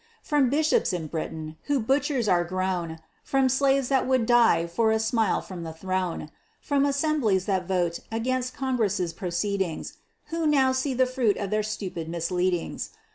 From 0.23 0.49
bishops 0.49 0.93
in 0.93 1.05
Britain, 1.05 1.57
who 1.65 1.79
butchers 1.79 2.27
are 2.27 2.43
grown, 2.43 2.97
From 3.23 3.47
slaves 3.49 3.87
that 3.89 4.07
would 4.07 4.25
die 4.25 4.65
for 4.65 4.89
a 4.89 4.97
smile 4.97 5.41
from 5.43 5.61
the 5.63 5.73
throne, 5.73 6.31
From 6.59 6.85
assemblies 6.87 7.45
that 7.45 7.67
vote 7.67 7.99
against 8.11 8.55
Congress' 8.57 9.13
proceedings 9.13 9.97
(Who 10.31 10.47
now 10.47 10.71
see 10.71 10.95
the 10.95 11.05
fruit 11.05 11.37
of 11.37 11.51
their 11.51 11.61
stupid 11.61 12.09
misleadings). 12.09 12.89